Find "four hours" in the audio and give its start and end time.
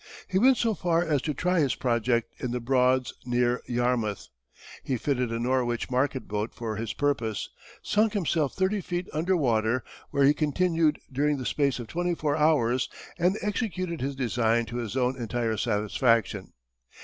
12.15-12.89